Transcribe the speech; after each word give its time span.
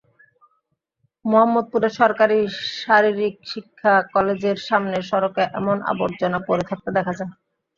মোহাম্মদপুরে 1.25 1.89
সরকারি 1.99 2.37
শারীরিক 2.79 3.35
শিক্ষা 3.51 3.93
কলেজের 4.13 4.57
সামনের 4.67 5.03
সড়কে 5.09 5.43
এমন 5.59 5.77
আবর্জনা 5.91 6.39
পড়ে 6.47 6.63
থাকতে 6.69 6.89
দেখা 6.97 7.13
যায়। 7.17 7.31